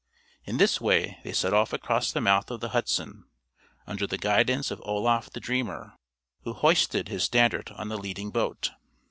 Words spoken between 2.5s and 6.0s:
the Hudson, under the guidance of Oloffe the Dreamer,